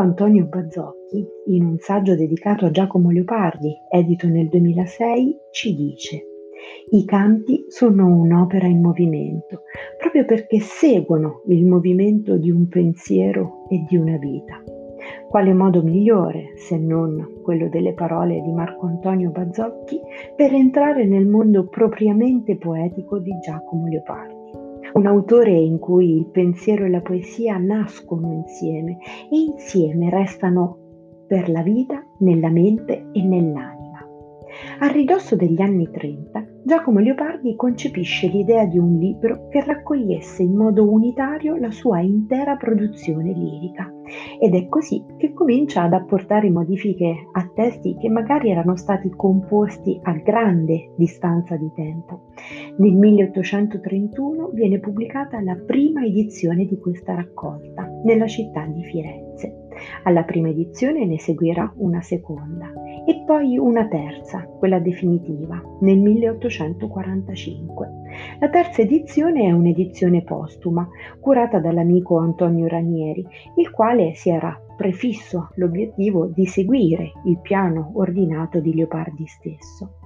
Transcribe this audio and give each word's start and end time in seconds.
L'amico 0.00 0.22
Antonio 0.22 0.46
Bazzocchi, 0.46 1.26
in 1.48 1.64
un 1.64 1.76
saggio 1.78 2.16
dedicato 2.16 2.64
a 2.64 2.70
Giacomo 2.70 3.10
Leopardi, 3.10 3.76
edito 3.90 4.28
nel 4.28 4.48
2006, 4.48 5.36
ci 5.50 5.74
dice 5.74 6.24
i 6.90 7.04
canti 7.04 7.66
sono 7.68 8.06
un'opera 8.06 8.66
in 8.66 8.80
movimento, 8.80 9.62
proprio 9.98 10.24
perché 10.24 10.58
seguono 10.60 11.42
il 11.48 11.66
movimento 11.66 12.36
di 12.36 12.50
un 12.50 12.68
pensiero 12.68 13.66
e 13.68 13.84
di 13.88 13.96
una 13.96 14.16
vita. 14.16 14.62
Quale 15.28 15.52
modo 15.52 15.82
migliore, 15.82 16.52
se 16.56 16.78
non 16.78 17.40
quello 17.42 17.68
delle 17.68 17.92
parole 17.92 18.40
di 18.40 18.52
Marco 18.52 18.86
Antonio 18.86 19.30
Bazzocchi, 19.30 20.00
per 20.34 20.54
entrare 20.54 21.06
nel 21.06 21.26
mondo 21.26 21.66
propriamente 21.66 22.56
poetico 22.56 23.18
di 23.18 23.32
Giacomo 23.42 23.86
Leopardi? 23.86 24.39
Un 24.92 25.06
autore 25.06 25.52
in 25.52 25.78
cui 25.78 26.16
il 26.16 26.26
pensiero 26.26 26.84
e 26.84 26.90
la 26.90 27.00
poesia 27.00 27.56
nascono 27.58 28.32
insieme 28.32 28.98
e 29.30 29.38
insieme 29.38 30.10
restano 30.10 30.78
per 31.26 31.48
la 31.48 31.62
vita 31.62 32.04
nella 32.18 32.50
mente 32.50 33.08
e 33.12 33.22
nell'anima. 33.22 34.04
A 34.80 34.88
ridosso 34.88 35.36
degli 35.36 35.60
anni 35.60 35.88
30, 35.90 36.44
Giacomo 36.62 36.98
Leopardi 36.98 37.56
concepisce 37.56 38.28
l'idea 38.28 38.66
di 38.66 38.78
un 38.78 38.98
libro 38.98 39.48
che 39.48 39.64
raccogliesse 39.64 40.42
in 40.42 40.54
modo 40.54 40.90
unitario 40.90 41.56
la 41.56 41.70
sua 41.70 42.00
intera 42.00 42.56
produzione 42.56 43.32
lirica 43.32 43.90
ed 44.38 44.54
è 44.54 44.68
così 44.68 45.02
che 45.16 45.32
comincia 45.32 45.82
ad 45.84 45.94
apportare 45.94 46.50
modifiche 46.50 47.28
a 47.32 47.50
testi 47.54 47.96
che 47.98 48.10
magari 48.10 48.50
erano 48.50 48.76
stati 48.76 49.08
composti 49.08 49.98
a 50.02 50.12
grande 50.12 50.92
distanza 50.96 51.56
di 51.56 51.70
tempo. 51.74 52.26
Nel 52.76 52.94
1831 52.94 54.50
viene 54.52 54.80
pubblicata 54.80 55.40
la 55.40 55.56
prima 55.56 56.04
edizione 56.04 56.66
di 56.66 56.78
questa 56.78 57.14
raccolta 57.14 57.88
nella 58.04 58.26
città 58.26 58.66
di 58.66 58.84
Firenze. 58.84 59.68
Alla 60.04 60.22
prima 60.24 60.48
edizione 60.48 61.04
ne 61.06 61.18
seguirà 61.18 61.72
una 61.76 62.00
seconda 62.00 62.72
e 63.06 63.22
poi 63.26 63.56
una 63.58 63.86
terza, 63.86 64.44
quella 64.44 64.78
definitiva, 64.78 65.60
nel 65.80 65.98
1845. 65.98 67.88
La 68.40 68.48
terza 68.48 68.82
edizione 68.82 69.44
è 69.44 69.52
un'edizione 69.52 70.22
postuma, 70.22 70.88
curata 71.20 71.58
dall'amico 71.58 72.18
Antonio 72.18 72.66
Ranieri, 72.66 73.26
il 73.56 73.70
quale 73.70 74.14
si 74.14 74.30
era 74.30 74.60
prefisso 74.76 75.50
l'obiettivo 75.54 76.26
di 76.26 76.46
seguire 76.46 77.12
il 77.24 77.38
piano 77.40 77.92
ordinato 77.94 78.60
di 78.60 78.74
Leopardi 78.74 79.26
stesso. 79.26 79.99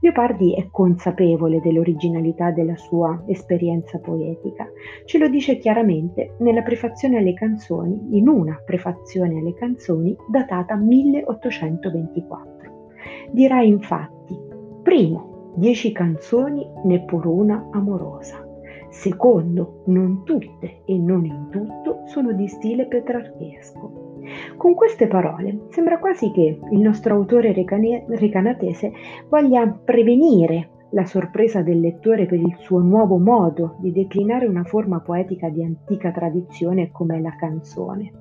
Leopardi 0.00 0.54
è 0.54 0.68
consapevole 0.70 1.60
dell'originalità 1.60 2.52
della 2.52 2.76
sua 2.76 3.20
esperienza 3.26 3.98
poetica. 3.98 4.70
Ce 5.04 5.18
lo 5.18 5.28
dice 5.28 5.58
chiaramente 5.58 6.36
nella 6.38 6.62
prefazione 6.62 7.18
alle 7.18 7.34
canzoni, 7.34 8.16
in 8.16 8.28
una 8.28 8.62
prefazione 8.64 9.40
alle 9.40 9.54
canzoni 9.54 10.16
datata 10.30 10.76
1824. 10.76 12.90
Dirà 13.32 13.60
infatti, 13.62 14.38
primo, 14.82 15.54
dieci 15.56 15.90
canzoni 15.90 16.64
neppur 16.84 17.26
una 17.26 17.68
amorosa. 17.72 18.46
Secondo, 18.90 19.82
non 19.86 20.22
tutte 20.22 20.82
e 20.84 20.96
non 20.96 21.24
in 21.24 21.48
tutto 21.50 22.02
sono 22.04 22.30
di 22.32 22.46
stile 22.46 22.86
petrarchesco. 22.86 24.07
Con 24.56 24.74
queste 24.74 25.06
parole 25.06 25.66
sembra 25.70 25.98
quasi 25.98 26.30
che 26.30 26.58
il 26.70 26.80
nostro 26.80 27.14
autore 27.14 27.52
recanatese 27.52 28.92
voglia 29.28 29.66
prevenire 29.68 30.70
la 30.90 31.04
sorpresa 31.04 31.62
del 31.62 31.80
lettore 31.80 32.26
per 32.26 32.38
il 32.38 32.56
suo 32.58 32.80
nuovo 32.80 33.18
modo 33.18 33.76
di 33.80 33.92
declinare 33.92 34.46
una 34.46 34.64
forma 34.64 35.00
poetica 35.00 35.48
di 35.48 35.62
antica 35.62 36.10
tradizione 36.10 36.90
come 36.90 37.20
la 37.20 37.34
canzone. 37.36 38.12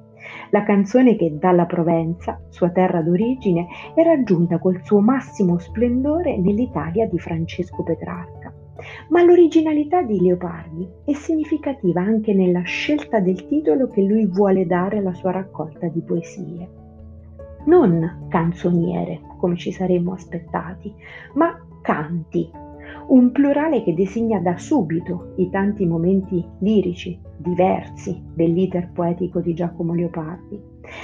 La 0.49 0.63
canzone 0.63 1.15
che 1.15 1.37
dalla 1.37 1.65
Provenza, 1.65 2.41
sua 2.49 2.69
terra 2.71 3.01
d'origine, 3.01 3.67
è 3.95 4.03
raggiunta 4.03 4.59
col 4.59 4.81
suo 4.83 4.99
massimo 4.99 5.57
splendore 5.57 6.37
nell'Italia 6.37 7.07
di 7.07 7.17
Francesco 7.17 7.83
Petrarca. 7.83 8.36
Ma 9.09 9.23
l'originalità 9.23 10.01
di 10.01 10.19
Leopardi 10.19 10.87
è 11.05 11.13
significativa 11.13 12.01
anche 12.01 12.33
nella 12.33 12.61
scelta 12.61 13.19
del 13.19 13.47
titolo 13.47 13.89
che 13.89 14.01
lui 14.01 14.25
vuole 14.25 14.65
dare 14.65 14.97
alla 14.97 15.13
sua 15.13 15.31
raccolta 15.31 15.87
di 15.87 16.01
poesie. 16.01 16.69
Non 17.65 18.27
canzoniere, 18.29 19.21
come 19.37 19.55
ci 19.57 19.71
saremmo 19.71 20.13
aspettati, 20.13 20.93
ma 21.33 21.57
canti, 21.81 22.49
un 23.09 23.31
plurale 23.31 23.83
che 23.83 23.93
designa 23.93 24.39
da 24.39 24.57
subito 24.57 25.33
i 25.37 25.49
tanti 25.49 25.85
momenti 25.85 26.45
lirici, 26.59 27.19
diversi 27.37 28.21
dell'iter 28.35 28.91
poetico 28.91 29.39
di 29.39 29.53
Giacomo 29.53 29.93
Leopardi. 29.93 30.61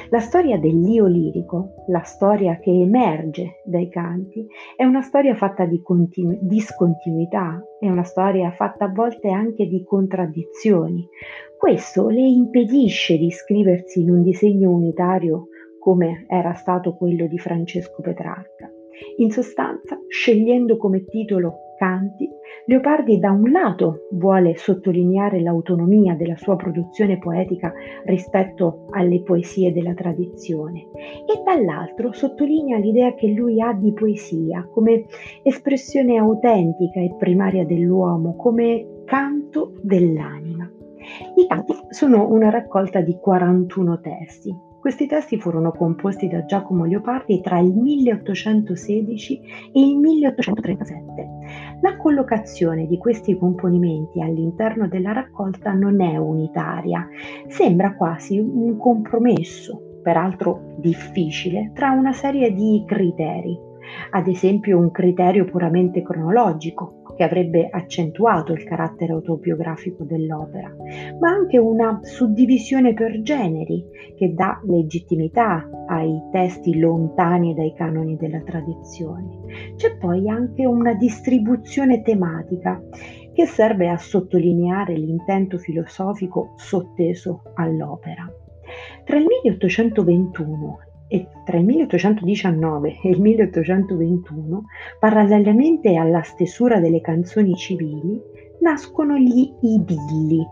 La 0.09 0.19
storia 0.19 0.58
dell'io 0.58 1.06
lirico, 1.06 1.86
la 1.88 2.02
storia 2.03 2.58
che 2.59 2.72
emerge 2.72 3.62
dai 3.66 3.90
canti, 3.90 4.46
è 4.75 4.84
una 4.84 5.02
storia 5.02 5.36
fatta 5.36 5.66
di 5.66 5.81
continu- 5.81 6.40
discontinuità, 6.42 7.62
è 7.80 7.90
una 7.90 8.03
storia 8.03 8.52
fatta 8.52 8.86
a 8.86 8.92
volte 8.92 9.30
anche 9.30 9.68
di 9.68 9.84
contraddizioni. 9.84 11.08
Questo 11.58 12.09
le 12.09 12.25
impedisce 12.25 13.18
di 13.18 13.28
iscriversi 13.28 14.02
in 14.02 14.12
un 14.12 14.24
disegno 14.24 14.72
unitario 14.72 15.47
come 15.80 16.25
era 16.28 16.53
stato 16.53 16.96
quello 16.96 17.28
di 17.28 17.38
Francesco 17.38 18.02
Petrarca. 18.02 18.69
In 19.18 19.31
sostanza, 19.31 19.97
scegliendo 20.08 20.78
come 20.78 21.03
titolo 21.06 21.62
Canti, 21.84 22.30
Leopardi 22.66 23.20
da 23.20 23.32
un 23.32 23.52
lato 23.52 24.08
vuole 24.12 24.56
sottolineare 24.56 25.42
l'autonomia 25.42 26.16
della 26.16 26.38
sua 26.38 26.56
produzione 26.56 27.20
poetica 27.20 27.74
rispetto 28.06 28.86
alle 28.92 29.22
poesie 29.22 29.74
della 29.74 29.94
tradizione 29.94 30.88
e 31.26 31.44
dall'altro 31.44 32.14
sottolinea 32.14 32.78
l'idea 32.78 33.14
che 33.16 33.28
lui 33.28 33.60
ha 33.60 33.74
di 33.74 33.92
poesia 33.92 34.66
come 34.72 35.08
espressione 35.44 36.16
autentica 36.16 37.02
e 37.02 37.16
primaria 37.20 37.66
dell'uomo, 37.66 38.38
come 38.38 39.02
canto 39.04 39.74
dell'anima. 39.82 40.72
I 41.36 41.48
canti 41.48 41.74
sono 41.90 42.32
una 42.32 42.50
raccolta 42.50 43.02
di 43.02 43.18
41 43.20 44.00
testi, 44.00 44.56
questi 44.84 45.08
testi 45.08 45.40
furono 45.40 45.72
composti 45.72 46.28
da 46.28 46.44
Giacomo 46.44 46.84
Leopardi 46.84 47.40
tra 47.40 47.58
il 47.58 47.74
1816 47.74 49.42
e 49.72 49.80
il 49.80 49.96
1837. 49.96 51.30
La 51.80 51.96
collocazione 51.96 52.86
di 52.86 52.98
questi 52.98 53.38
componimenti 53.38 54.22
all'interno 54.22 54.90
della 54.90 55.14
raccolta 55.14 55.72
non 55.72 56.02
è 56.02 56.18
unitaria, 56.18 57.08
sembra 57.48 57.96
quasi 57.96 58.38
un 58.40 58.76
compromesso, 58.76 60.02
peraltro 60.04 60.74
difficile, 60.80 61.72
tra 61.74 61.92
una 61.92 62.12
serie 62.12 62.52
di 62.52 62.84
criteri. 62.86 63.58
Ad 64.10 64.28
esempio 64.28 64.80
un 64.80 64.92
criterio 64.92 65.46
puramente 65.46 66.02
cronologico, 66.02 67.03
che 67.16 67.24
avrebbe 67.24 67.68
accentuato 67.69 68.53
il 68.53 68.63
carattere 68.63 69.13
autobiografico 69.13 70.03
dell'opera, 70.03 70.74
ma 71.19 71.29
anche 71.29 71.57
una 71.57 72.00
suddivisione 72.01 72.94
per 72.94 73.22
generi 73.22 73.85
che 74.16 74.34
dà 74.34 74.59
legittimità 74.66 75.69
ai 75.88 76.22
testi 76.31 76.79
lontani 76.79 77.53
dai 77.53 77.74
canoni 77.74 78.18
della 78.18 78.41
tradizione. 78.41 79.74
C'è 79.75 79.97
poi 79.97 80.29
anche 80.29 80.66
una 80.66 80.94
distribuzione 80.94 82.01
tematica 82.01 82.81
che 83.34 83.45
serve 83.45 83.90
a 83.90 83.97
sottolineare 83.97 84.94
l'intento 84.94 85.57
filosofico 85.57 86.53
sotteso 86.56 87.41
all'opera. 87.56 88.31
Tra 89.03 89.18
il 89.18 89.25
1821 89.25 90.80
e 91.13 91.28
tra 91.46 91.59
il 91.59 91.66
1819 91.66 93.01
e 93.03 93.09
il 93.09 93.22
1821, 93.22 94.63
parallelamente 95.00 95.94
alla 95.96 96.24
stesura 96.24 96.79
delle 96.79 97.01
canzoni 97.01 97.53
civili, 97.53 98.19
nascono 98.62 99.16
gli 99.16 99.54
idilli. 99.62 100.44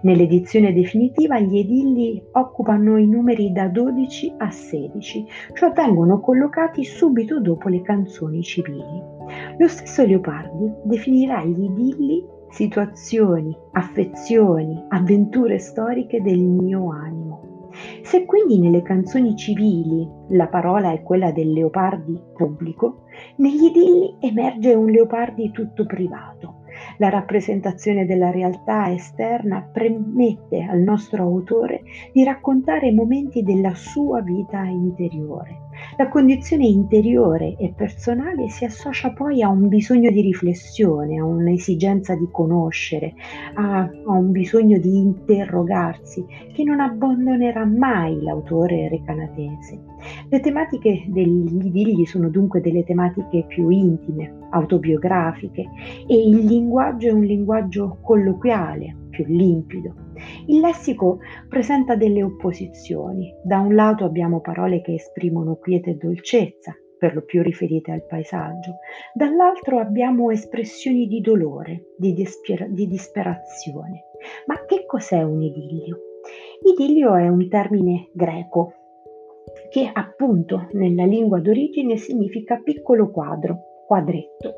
Nell'edizione 0.00 0.72
definitiva 0.72 1.38
gli 1.40 1.56
idilli 1.56 2.22
occupano 2.32 2.96
i 2.96 3.06
numeri 3.06 3.52
da 3.52 3.68
12 3.68 4.32
a 4.38 4.50
16, 4.50 5.26
cioè 5.52 5.72
vengono 5.72 6.20
collocati 6.20 6.84
subito 6.84 7.38
dopo 7.38 7.68
le 7.68 7.82
canzoni 7.82 8.42
civili. 8.42 9.02
Lo 9.58 9.68
stesso 9.68 10.06
Leopardi 10.06 10.72
definirà 10.84 11.44
gli 11.44 11.64
idilli 11.64 12.24
situazioni, 12.48 13.54
affezioni, 13.72 14.82
avventure 14.88 15.58
storiche 15.58 16.22
del 16.22 16.40
mio 16.40 16.90
animo. 16.92 17.57
Se 18.02 18.24
quindi 18.24 18.58
nelle 18.58 18.82
canzoni 18.82 19.36
civili 19.36 20.08
la 20.30 20.48
parola 20.48 20.92
è 20.92 21.02
quella 21.02 21.30
del 21.32 21.52
leopardi 21.52 22.20
pubblico, 22.34 23.04
negli 23.36 23.64
idilli 23.64 24.16
emerge 24.20 24.74
un 24.74 24.90
leopardi 24.90 25.50
tutto 25.50 25.86
privato. 25.86 26.62
La 26.98 27.08
rappresentazione 27.08 28.06
della 28.06 28.30
realtà 28.30 28.90
esterna 28.92 29.62
permette 29.62 30.62
al 30.62 30.80
nostro 30.80 31.22
autore 31.24 31.82
di 32.12 32.22
raccontare 32.24 32.92
momenti 32.92 33.42
della 33.42 33.74
sua 33.74 34.22
vita 34.22 34.62
interiore, 34.64 35.67
La 35.98 36.06
condizione 36.06 36.64
interiore 36.64 37.56
e 37.58 37.72
personale 37.76 38.48
si 38.50 38.64
associa 38.64 39.10
poi 39.10 39.42
a 39.42 39.48
un 39.48 39.66
bisogno 39.66 40.12
di 40.12 40.20
riflessione, 40.20 41.18
a 41.18 41.24
un'esigenza 41.24 42.14
di 42.14 42.28
conoscere, 42.30 43.14
a, 43.54 43.80
a 43.80 44.12
un 44.12 44.30
bisogno 44.30 44.78
di 44.78 44.96
interrogarsi 44.96 46.24
che 46.52 46.62
non 46.62 46.78
abbandonerà 46.78 47.64
mai 47.64 48.22
l'autore 48.22 48.88
recanatese. 48.88 49.80
Le 50.28 50.38
tematiche 50.38 51.04
degli 51.08 51.66
idilli 51.66 52.06
sono 52.06 52.28
dunque 52.28 52.60
delle 52.60 52.84
tematiche 52.84 53.44
più 53.48 53.68
intime, 53.68 54.46
autobiografiche 54.50 55.68
e 56.06 56.14
il 56.14 56.44
linguaggio 56.44 57.08
è 57.08 57.12
un 57.12 57.24
linguaggio 57.24 57.98
colloquiale, 58.02 58.97
più 59.24 59.24
limpido. 59.26 59.94
Il 60.46 60.60
lessico 60.60 61.18
presenta 61.48 61.96
delle 61.96 62.22
opposizioni. 62.22 63.34
Da 63.42 63.58
un 63.58 63.74
lato 63.74 64.04
abbiamo 64.04 64.40
parole 64.40 64.80
che 64.80 64.94
esprimono 64.94 65.56
quiete 65.56 65.90
e 65.90 65.94
dolcezza, 65.94 66.76
per 66.96 67.14
lo 67.14 67.22
più 67.22 67.42
riferite 67.42 67.90
al 67.90 68.06
paesaggio, 68.06 68.76
dall'altro 69.12 69.78
abbiamo 69.78 70.30
espressioni 70.30 71.06
di 71.06 71.20
dolore, 71.20 71.94
di, 71.96 72.12
dispera- 72.12 72.66
di 72.68 72.86
disperazione. 72.86 74.04
Ma 74.46 74.64
che 74.66 74.84
cos'è 74.86 75.22
un 75.22 75.42
idillio? 75.42 75.98
Idillio 76.62 77.16
è 77.16 77.28
un 77.28 77.48
termine 77.48 78.10
greco 78.12 78.74
che 79.70 79.90
appunto 79.92 80.68
nella 80.72 81.04
lingua 81.04 81.40
d'origine 81.40 81.96
significa 81.96 82.60
piccolo 82.62 83.10
quadro, 83.10 83.67
quadretto. 83.88 84.54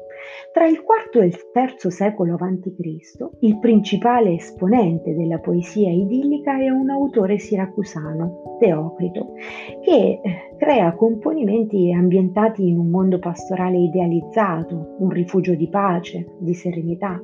Tra 0.53 0.67
il 0.67 0.75
IV 0.75 1.23
e 1.23 1.27
il 1.27 1.39
III 1.55 1.91
secolo 1.91 2.35
a.C., 2.35 3.29
il 3.39 3.59
principale 3.61 4.35
esponente 4.35 5.15
della 5.15 5.39
poesia 5.39 5.91
idillica 5.91 6.59
è 6.59 6.69
un 6.69 6.91
autore 6.91 7.39
siracusano, 7.39 8.57
Teocrito, 8.59 9.35
che 9.83 10.21
eh, 10.23 10.55
crea 10.59 10.93
componimenti 10.95 11.93
ambientati 11.93 12.67
in 12.67 12.79
un 12.79 12.91
mondo 12.91 13.21
pastorale 13.21 13.79
idealizzato, 13.79 14.97
un 14.99 15.11
rifugio 15.11 15.55
di 15.55 15.69
pace, 15.69 16.27
di 16.41 16.53
serenità. 16.53 17.19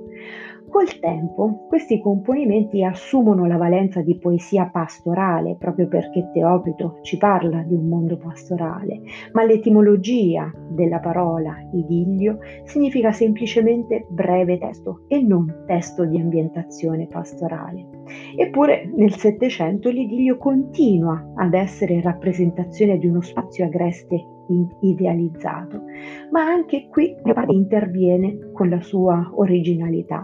Col 0.76 0.98
tempo 0.98 1.64
questi 1.68 2.02
componimenti 2.02 2.84
assumono 2.84 3.46
la 3.46 3.56
valenza 3.56 4.02
di 4.02 4.18
poesia 4.18 4.68
pastorale, 4.70 5.56
proprio 5.58 5.88
perché 5.88 6.28
Teocrito 6.34 6.98
ci 7.00 7.16
parla 7.16 7.62
di 7.62 7.72
un 7.72 7.88
mondo 7.88 8.18
pastorale, 8.18 9.00
ma 9.32 9.42
l'etimologia 9.42 10.52
della 10.68 10.98
parola 10.98 11.56
idillio 11.72 12.40
significa 12.64 13.10
semplicemente 13.10 14.04
breve 14.10 14.58
testo 14.58 15.04
e 15.08 15.22
non 15.22 15.64
testo 15.66 16.04
di 16.04 16.20
ambientazione 16.20 17.06
pastorale. 17.06 17.86
Eppure 18.36 18.92
nel 18.94 19.14
Settecento 19.14 19.88
l'idillio 19.88 20.36
continua 20.36 21.32
ad 21.36 21.54
essere 21.54 22.02
rappresentazione 22.02 22.98
di 22.98 23.06
uno 23.06 23.22
spazio 23.22 23.64
agreste 23.64 24.22
idealizzato, 24.82 25.84
ma 26.32 26.44
anche 26.44 26.88
qui 26.90 27.16
Leopardi 27.24 27.54
interviene 27.54 28.50
con 28.52 28.68
la 28.68 28.82
sua 28.82 29.32
originalità. 29.36 30.22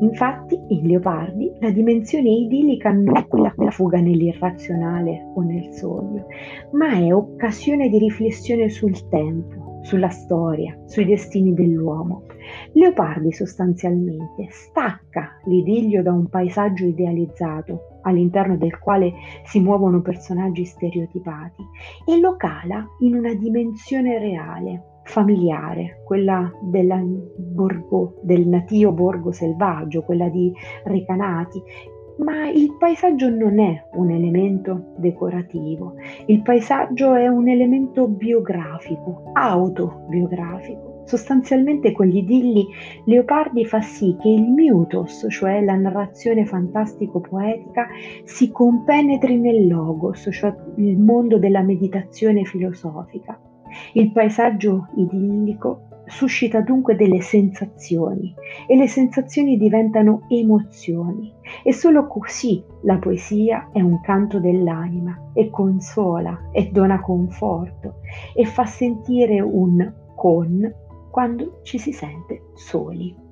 Infatti, 0.00 0.60
in 0.68 0.86
Leopardi 0.86 1.52
la 1.60 1.70
dimensione 1.70 2.28
idillica 2.30 2.90
non 2.90 3.16
è 3.16 3.26
quella 3.26 3.52
della 3.56 3.70
fuga 3.70 4.00
nell'irrazionale 4.00 5.30
o 5.34 5.42
nel 5.42 5.72
sogno, 5.72 6.26
ma 6.72 6.92
è 6.92 7.12
occasione 7.12 7.88
di 7.88 7.98
riflessione 7.98 8.68
sul 8.68 9.08
tempo, 9.08 9.80
sulla 9.82 10.08
storia, 10.08 10.78
sui 10.86 11.04
destini 11.04 11.54
dell'uomo. 11.54 12.24
Leopardi 12.72 13.32
sostanzialmente 13.32 14.46
stacca 14.48 15.40
l'idillio 15.44 16.02
da 16.02 16.12
un 16.12 16.28
paesaggio 16.28 16.84
idealizzato 16.84 17.98
all'interno 18.02 18.56
del 18.56 18.78
quale 18.78 19.12
si 19.44 19.60
muovono 19.60 20.00
personaggi 20.00 20.64
stereotipati 20.64 21.62
e 22.06 22.18
lo 22.18 22.36
cala 22.36 22.86
in 23.00 23.14
una 23.14 23.34
dimensione 23.34 24.18
reale, 24.18 24.89
familiare, 25.10 26.00
quella 26.04 26.50
borgo, 26.62 28.20
del 28.22 28.46
natio 28.46 28.92
borgo 28.92 29.32
selvaggio, 29.32 30.02
quella 30.02 30.28
di 30.28 30.52
Recanati, 30.84 31.60
ma 32.18 32.48
il 32.48 32.76
paesaggio 32.78 33.28
non 33.28 33.58
è 33.58 33.88
un 33.94 34.10
elemento 34.10 34.92
decorativo, 34.98 35.94
il 36.26 36.42
paesaggio 36.42 37.14
è 37.14 37.26
un 37.26 37.48
elemento 37.48 38.06
biografico, 38.06 39.30
autobiografico. 39.32 41.02
Sostanzialmente 41.04 41.90
con 41.90 42.06
gli 42.06 42.18
idilli 42.18 42.66
Leopardi 43.06 43.64
fa 43.64 43.80
sì 43.80 44.16
che 44.20 44.28
il 44.28 44.48
mythos, 44.48 45.26
cioè 45.28 45.60
la 45.64 45.74
narrazione 45.74 46.44
fantastico-poetica, 46.46 47.88
si 48.24 48.52
compenetri 48.52 49.36
nel 49.36 49.66
logos, 49.66 50.28
cioè 50.30 50.54
il 50.76 50.98
mondo 50.98 51.38
della 51.38 51.62
meditazione 51.62 52.44
filosofica. 52.44 53.40
Il 53.94 54.12
paesaggio 54.12 54.88
idillico 54.96 55.88
suscita 56.10 56.60
dunque 56.60 56.96
delle 56.96 57.20
sensazioni 57.20 58.34
e 58.66 58.76
le 58.76 58.88
sensazioni 58.88 59.56
diventano 59.56 60.22
emozioni 60.28 61.32
e 61.62 61.72
solo 61.72 62.06
così 62.06 62.62
la 62.82 62.98
poesia 62.98 63.70
è 63.72 63.80
un 63.80 64.00
canto 64.00 64.40
dell'anima 64.40 65.30
e 65.32 65.50
consola 65.50 66.50
e 66.52 66.70
dona 66.72 67.00
conforto 67.00 68.00
e 68.34 68.44
fa 68.44 68.66
sentire 68.66 69.40
un 69.40 69.92
con 70.16 70.74
quando 71.10 71.60
ci 71.62 71.78
si 71.78 71.92
sente 71.92 72.42
soli. 72.54 73.28